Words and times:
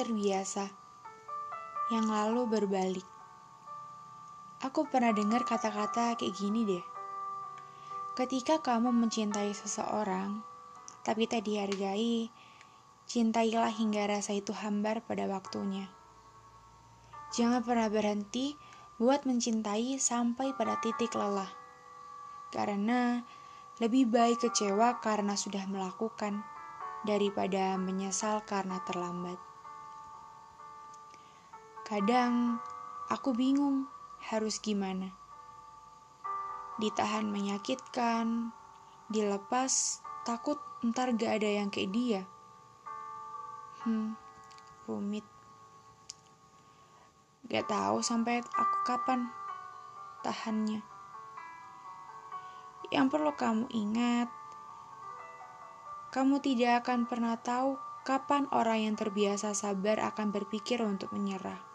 terbiasa, 0.00 0.64
yang 1.92 2.08
lalu 2.08 2.48
berbalik. 2.48 3.04
Aku 4.64 4.88
pernah 4.88 5.12
dengar 5.12 5.44
kata-kata 5.44 6.16
kayak 6.16 6.40
gini 6.40 6.64
deh. 6.64 6.84
Ketika 8.16 8.64
kamu 8.64 8.96
mencintai 8.96 9.52
seseorang, 9.52 10.40
tapi 11.04 11.28
tak 11.28 11.44
dihargai, 11.44 12.32
cintailah 13.04 13.68
hingga 13.76 14.08
rasa 14.08 14.40
itu 14.40 14.56
hambar 14.56 15.04
pada 15.04 15.28
waktunya. 15.28 15.92
Jangan 17.36 17.60
pernah 17.60 17.92
berhenti 17.92 18.56
buat 18.96 19.28
mencintai 19.28 20.00
sampai 20.00 20.56
pada 20.56 20.80
titik 20.80 21.12
lelah. 21.12 21.52
Karena 22.48 23.20
lebih 23.84 24.08
baik 24.08 24.48
kecewa 24.48 24.96
karena 25.04 25.36
sudah 25.36 25.68
melakukan 25.68 26.40
daripada 27.04 27.76
menyesal 27.76 28.40
karena 28.48 28.80
terlambat. 28.88 29.49
Kadang 31.90 32.62
aku 33.10 33.34
bingung 33.34 33.90
harus 34.30 34.62
gimana. 34.62 35.10
Ditahan 36.78 37.26
menyakitkan, 37.26 38.54
dilepas 39.10 39.98
takut 40.22 40.62
ntar 40.86 41.10
gak 41.18 41.42
ada 41.42 41.50
yang 41.50 41.66
kayak 41.66 41.90
dia. 41.90 42.22
Hmm, 43.82 44.14
rumit. 44.86 45.26
Gak 47.50 47.66
tahu 47.66 48.06
sampai 48.06 48.38
aku 48.38 48.78
kapan 48.86 49.26
tahannya. 50.22 50.86
Yang 52.94 53.06
perlu 53.10 53.34
kamu 53.34 53.66
ingat, 53.74 54.30
kamu 56.14 56.38
tidak 56.38 56.86
akan 56.86 57.10
pernah 57.10 57.34
tahu 57.34 57.74
kapan 58.06 58.46
orang 58.54 58.86
yang 58.86 58.94
terbiasa 58.94 59.58
sabar 59.58 59.98
akan 60.06 60.30
berpikir 60.30 60.78
untuk 60.86 61.10
menyerah. 61.10 61.69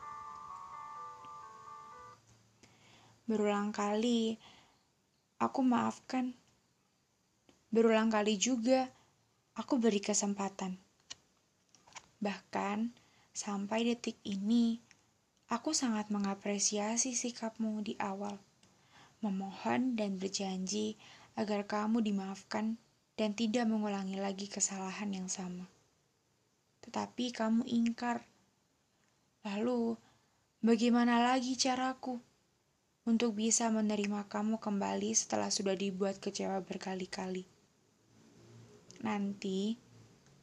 Berulang 3.26 3.74
kali 3.74 4.38
aku 5.42 5.66
maafkan. 5.66 6.38
Berulang 7.74 8.14
kali 8.14 8.38
juga 8.38 8.86
aku 9.58 9.82
beri 9.82 9.98
kesempatan. 9.98 10.78
Bahkan 12.22 12.94
sampai 13.34 13.90
detik 13.90 14.22
ini, 14.22 14.78
aku 15.50 15.74
sangat 15.74 16.14
mengapresiasi 16.14 17.18
sikapmu 17.18 17.82
di 17.82 17.98
awal 17.98 18.38
memohon 19.26 19.98
dan 19.98 20.22
berjanji 20.22 20.94
agar 21.34 21.66
kamu 21.66 22.06
dimaafkan 22.06 22.78
dan 23.18 23.34
tidak 23.34 23.66
mengulangi 23.66 24.22
lagi 24.22 24.46
kesalahan 24.46 25.10
yang 25.10 25.26
sama. 25.26 25.66
Tetapi 26.86 27.34
kamu 27.34 27.66
ingkar. 27.66 28.22
Lalu, 29.42 29.98
bagaimana 30.62 31.18
lagi 31.22 31.58
caraku 31.58 32.22
untuk 33.06 33.38
bisa 33.38 33.70
menerima 33.70 34.26
kamu 34.28 34.58
kembali 34.58 35.14
setelah 35.14 35.54
sudah 35.54 35.78
dibuat 35.78 36.18
kecewa 36.18 36.60
berkali-kali? 36.66 37.46
Nanti, 39.06 39.78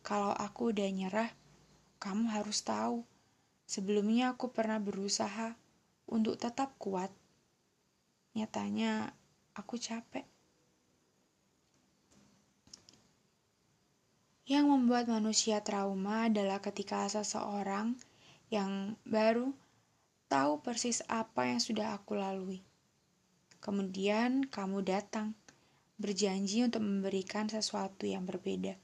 kalau 0.07 0.31
aku 0.33 0.71
udah 0.73 0.89
nyerah, 0.89 1.31
kamu 1.99 2.31
harus 2.31 2.63
tahu. 2.63 3.03
Sebelumnya 3.67 4.35
aku 4.39 4.55
pernah 4.55 4.79
berusaha 4.79 5.55
untuk 6.07 6.39
tetap 6.39 6.75
kuat 6.79 7.11
Nyatanya 8.33 9.13
aku 9.53 9.77
capek. 9.77 10.25
Yang 14.49 14.65
membuat 14.73 15.05
manusia 15.13 15.61
trauma 15.61 16.33
adalah 16.33 16.65
ketika 16.65 17.05
seseorang 17.13 18.01
yang 18.49 18.97
baru 19.05 19.53
tahu 20.33 20.64
persis 20.64 21.05
apa 21.12 21.44
yang 21.44 21.61
sudah 21.61 21.92
aku 21.92 22.16
lalui. 22.16 22.64
Kemudian 23.61 24.48
kamu 24.48 24.81
datang, 24.81 25.37
berjanji 26.00 26.65
untuk 26.65 26.81
memberikan 26.81 27.53
sesuatu 27.53 28.09
yang 28.09 28.25
berbeda. 28.25 28.81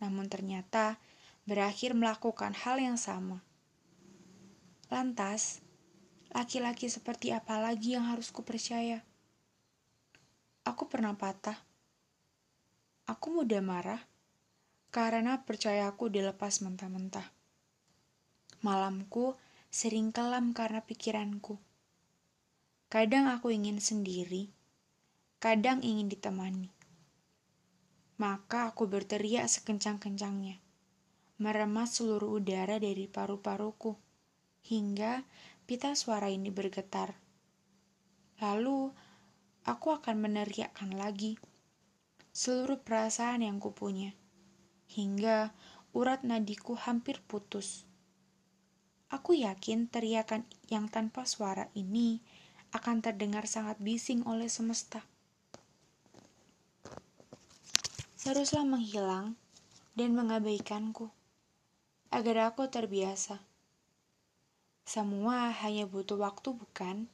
Namun 0.00 0.32
ternyata 0.32 0.96
berakhir 1.44 1.92
melakukan 1.92 2.56
hal 2.56 2.80
yang 2.80 2.96
sama. 2.96 3.44
Lantas, 4.88 5.64
Laki-laki 6.34 6.90
seperti 6.90 7.30
apa 7.30 7.62
lagi 7.62 7.94
yang 7.94 8.10
harus 8.10 8.34
kupercaya? 8.34 9.06
Aku 10.66 10.90
pernah 10.90 11.14
patah. 11.14 11.54
Aku 13.06 13.38
mudah 13.38 13.62
marah 13.62 14.02
karena 14.90 15.46
percayaku 15.46 16.10
dilepas 16.10 16.58
mentah-mentah. 16.58 17.30
Malamku 18.66 19.38
sering 19.74 20.14
kelam 20.14 20.54
karena 20.54 20.86
pikiranku. 20.86 21.58
Kadang 22.86 23.26
aku 23.26 23.50
ingin 23.50 23.82
sendiri, 23.82 24.54
kadang 25.42 25.82
ingin 25.82 26.06
ditemani. 26.06 26.70
Maka 28.22 28.70
aku 28.70 28.86
berteriak 28.86 29.50
sekencang-kencangnya, 29.50 30.62
meremas 31.42 31.98
seluruh 31.98 32.38
udara 32.38 32.78
dari 32.78 33.10
paru-paruku, 33.10 33.98
hingga 34.62 35.26
pita 35.66 35.98
suara 35.98 36.30
ini 36.30 36.54
bergetar. 36.54 37.18
Lalu, 38.38 38.94
aku 39.66 39.90
akan 39.90 40.22
meneriakkan 40.22 40.94
lagi 40.94 41.34
seluruh 42.30 42.78
perasaan 42.78 43.42
yang 43.42 43.58
kupunya, 43.58 44.14
hingga 44.86 45.50
urat 45.90 46.22
nadiku 46.22 46.78
hampir 46.78 47.18
putus. 47.26 47.90
Aku 49.14 49.30
yakin 49.38 49.86
teriakan 49.86 50.42
yang 50.66 50.90
tanpa 50.90 51.22
suara 51.22 51.70
ini 51.78 52.18
akan 52.74 52.98
terdengar 52.98 53.46
sangat 53.46 53.78
bising 53.78 54.26
oleh 54.26 54.50
semesta. 54.50 55.06
Seharuslah 58.18 58.66
menghilang 58.66 59.38
dan 59.94 60.18
mengabaikanku, 60.18 61.14
agar 62.10 62.50
aku 62.50 62.66
terbiasa 62.66 63.38
semua 64.82 65.48
hanya 65.62 65.86
butuh 65.86 66.18
waktu, 66.18 66.50
bukan? 66.50 67.06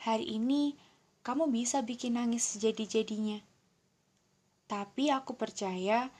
Hari 0.00 0.38
ini 0.38 0.78
kamu 1.26 1.52
bisa 1.52 1.82
bikin 1.82 2.14
nangis 2.14 2.46
sejadi-jadinya. 2.56 3.42
Tapi 4.70 5.10
aku 5.10 5.34
percaya 5.34 6.14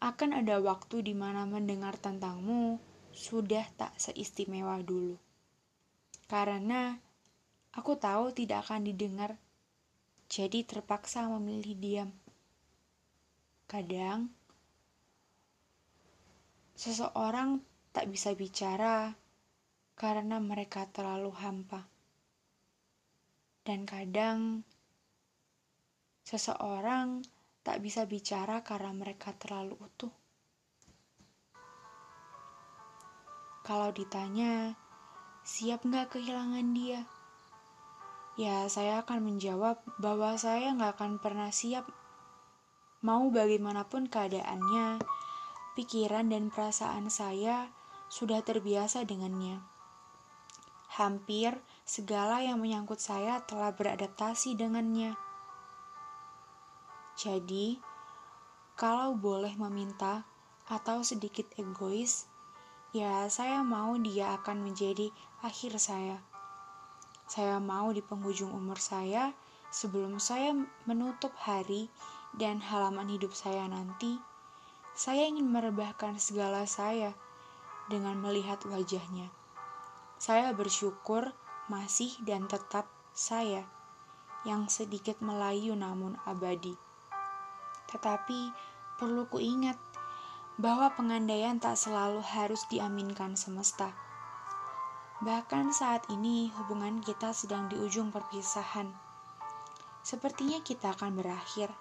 akan 0.00 0.40
ada 0.40 0.56
waktu 0.58 1.04
di 1.06 1.12
mana 1.12 1.44
mendengar 1.44 2.00
tentangmu 2.00 2.89
sudah 3.10 3.66
tak 3.76 3.94
seistimewa 3.98 4.78
dulu. 4.82 5.18
Karena 6.30 6.94
aku 7.74 7.98
tahu 7.98 8.30
tidak 8.30 8.66
akan 8.66 8.86
didengar, 8.86 9.34
jadi 10.30 10.62
terpaksa 10.62 11.26
memilih 11.26 11.74
diam. 11.74 12.10
Kadang 13.66 14.30
seseorang 16.78 17.62
tak 17.90 18.06
bisa 18.06 18.34
bicara 18.38 19.14
karena 19.98 20.38
mereka 20.38 20.86
terlalu 20.86 21.34
hampa. 21.34 21.84
Dan 23.66 23.84
kadang 23.84 24.64
seseorang 26.24 27.26
tak 27.60 27.82
bisa 27.82 28.06
bicara 28.06 28.62
karena 28.64 28.94
mereka 28.94 29.36
terlalu 29.36 29.76
utuh. 29.76 30.19
Kalau 33.60 33.92
ditanya, 33.92 34.78
siap 35.44 35.84
nggak 35.84 36.16
kehilangan 36.16 36.72
dia? 36.72 37.04
Ya, 38.40 38.64
saya 38.72 39.04
akan 39.04 39.20
menjawab 39.20 39.84
bahwa 40.00 40.32
saya 40.40 40.72
nggak 40.72 40.96
akan 40.96 41.20
pernah 41.20 41.52
siap. 41.52 41.84
Mau 43.04 43.28
bagaimanapun 43.28 44.08
keadaannya, 44.08 44.96
pikiran 45.76 46.32
dan 46.32 46.48
perasaan 46.48 47.12
saya 47.12 47.68
sudah 48.08 48.40
terbiasa 48.40 49.04
dengannya. 49.04 49.60
Hampir 50.96 51.60
segala 51.84 52.40
yang 52.40 52.64
menyangkut 52.64 52.96
saya 52.96 53.44
telah 53.44 53.76
beradaptasi 53.76 54.56
dengannya. 54.56 55.18
Jadi, 57.18 57.76
kalau 58.78 59.12
boleh 59.12 59.52
meminta 59.60 60.24
atau 60.64 61.04
sedikit 61.04 61.44
egois, 61.60 62.29
ya 62.90 63.30
saya 63.30 63.62
mau 63.62 63.94
dia 63.98 64.34
akan 64.34 64.66
menjadi 64.66 65.14
akhir 65.46 65.78
saya. 65.78 66.18
Saya 67.30 67.62
mau 67.62 67.94
di 67.94 68.02
penghujung 68.02 68.50
umur 68.50 68.82
saya, 68.82 69.30
sebelum 69.70 70.18
saya 70.18 70.50
menutup 70.82 71.30
hari 71.38 71.86
dan 72.34 72.58
halaman 72.58 73.06
hidup 73.06 73.30
saya 73.30 73.70
nanti, 73.70 74.18
saya 74.98 75.30
ingin 75.30 75.46
merebahkan 75.46 76.18
segala 76.18 76.66
saya 76.66 77.14
dengan 77.86 78.18
melihat 78.18 78.58
wajahnya. 78.66 79.30
Saya 80.18 80.50
bersyukur 80.50 81.30
masih 81.70 82.10
dan 82.26 82.50
tetap 82.50 82.90
saya 83.14 83.62
yang 84.42 84.66
sedikit 84.66 85.22
melayu 85.22 85.78
namun 85.78 86.18
abadi. 86.26 86.74
Tetapi 87.86 88.50
perlu 88.98 89.30
kuingat 89.30 89.78
bahwa 90.60 90.92
pengandaian 90.92 91.56
tak 91.56 91.80
selalu 91.80 92.20
harus 92.20 92.68
diaminkan 92.68 93.32
semesta. 93.32 93.96
Bahkan 95.24 95.72
saat 95.72 96.04
ini 96.12 96.52
hubungan 96.60 97.00
kita 97.00 97.32
sedang 97.32 97.72
di 97.72 97.80
ujung 97.80 98.12
perpisahan. 98.12 98.92
Sepertinya 100.04 100.60
kita 100.60 100.92
akan 100.92 101.16
berakhir. 101.16 101.72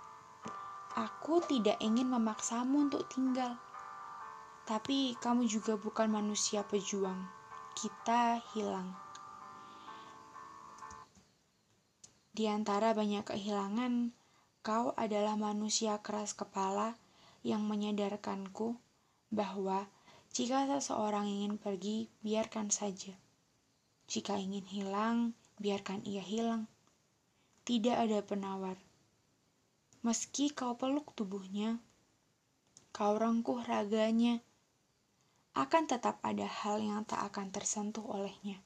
Aku 0.95 1.43
tidak 1.43 1.75
ingin 1.83 2.07
memaksamu 2.07 2.87
untuk 2.87 3.03
tinggal. 3.11 3.59
Tapi 4.63 5.19
kamu 5.19 5.43
juga 5.47 5.75
bukan 5.75 6.07
manusia 6.07 6.63
pejuang. 6.63 7.27
Kita 7.75 8.39
hilang. 8.55 8.95
Di 12.31 12.47
antara 12.47 12.95
banyak 12.95 13.27
kehilangan, 13.27 14.15
kau 14.63 14.95
adalah 14.95 15.35
manusia 15.35 15.99
keras 15.99 16.31
kepala 16.31 16.95
yang 17.45 17.63
menyadarkanku 17.65 18.75
bahwa 19.29 19.87
jika 20.29 20.69
seseorang 20.69 21.25
ingin 21.25 21.57
pergi, 21.57 22.11
biarkan 22.21 22.69
saja. 22.69 23.17
Jika 24.09 24.37
ingin 24.37 24.65
hilang, 24.69 25.33
biarkan 25.57 26.05
ia 26.05 26.21
hilang. 26.21 26.69
Tidak 27.65 27.93
ada 27.93 28.21
penawar. 28.21 28.77
Meski 30.05 30.53
kau 30.53 30.79
peluk 30.79 31.11
tubuhnya, 31.17 31.81
kau 32.95 33.19
rengkuh 33.19 33.61
raganya, 33.67 34.39
akan 35.57 35.83
tetap 35.89 36.21
ada 36.23 36.47
hal 36.47 36.79
yang 36.79 37.03
tak 37.03 37.19
akan 37.25 37.51
tersentuh 37.51 38.05
olehnya. 38.05 38.63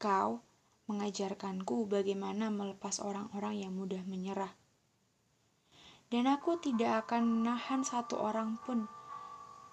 Kau 0.00 0.42
mengajarkanku 0.90 1.86
bagaimana 1.86 2.50
melepas 2.50 2.98
orang-orang 2.98 3.62
yang 3.62 3.72
mudah 3.72 4.02
menyerah. 4.04 4.50
Dan 6.12 6.28
aku 6.28 6.60
tidak 6.60 7.08
akan 7.08 7.40
menahan 7.40 7.80
satu 7.80 8.20
orang 8.20 8.60
pun 8.60 8.84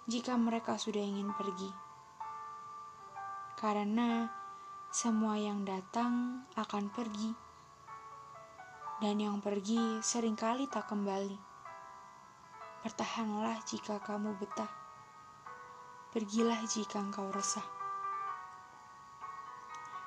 jika 0.08 0.40
mereka 0.40 0.80
sudah 0.80 1.04
ingin 1.04 1.36
pergi. 1.36 1.68
Karena 3.60 4.24
semua 4.88 5.36
yang 5.36 5.68
datang 5.68 6.40
akan 6.56 6.88
pergi. 6.88 7.36
Dan 9.04 9.20
yang 9.20 9.44
pergi 9.44 10.00
sering 10.00 10.32
kali 10.32 10.64
tak 10.64 10.88
kembali. 10.88 11.36
Bertahanlah 12.88 13.60
jika 13.68 14.00
kamu 14.00 14.32
betah. 14.40 14.72
Pergilah 16.08 16.64
jika 16.64 17.04
engkau 17.04 17.28
resah. 17.28 17.68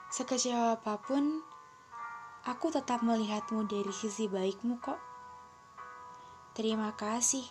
Sekecewa 0.10 0.82
apa 0.82 0.98
pun, 0.98 1.46
aku 2.50 2.74
tetap 2.74 3.06
melihatmu 3.06 3.70
dari 3.70 3.94
sisi 3.94 4.26
baikmu 4.26 4.82
kok. 4.82 5.13
Terima 6.54 6.94
kasih 6.94 7.50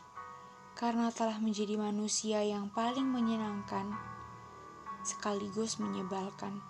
karena 0.79 1.11
telah 1.11 1.43
menjadi 1.43 1.75
manusia 1.75 2.39
yang 2.47 2.71
paling 2.71 3.11
menyenangkan 3.11 3.91
sekaligus 5.03 5.83
menyebalkan. 5.83 6.63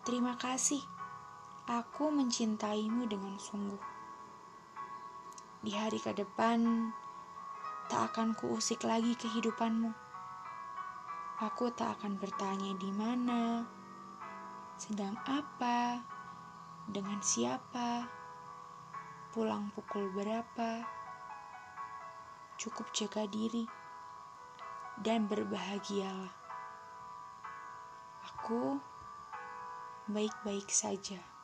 Terima 0.00 0.40
kasih, 0.40 0.80
aku 1.68 2.08
mencintaimu 2.08 3.04
dengan 3.04 3.36
sungguh. 3.36 3.82
Di 5.60 5.76
hari 5.76 6.00
ke 6.00 6.16
depan, 6.16 6.88
tak 7.92 8.16
akan 8.16 8.32
kuusik 8.32 8.88
lagi 8.88 9.12
kehidupanmu. 9.20 9.92
Aku 11.44 11.68
tak 11.76 12.00
akan 12.00 12.16
bertanya 12.16 12.72
di 12.80 12.88
mana, 12.96 13.60
sedang 14.80 15.20
apa, 15.28 16.00
dengan 16.88 17.20
siapa, 17.20 18.08
pulang 19.36 19.68
pukul 19.76 20.08
berapa. 20.16 20.96
Cukup 22.56 22.88
jaga 22.96 23.28
diri 23.28 23.68
dan 25.04 25.28
berbahagialah. 25.28 26.32
Aku 28.32 28.80
baik-baik 30.08 30.72
saja. 30.72 31.35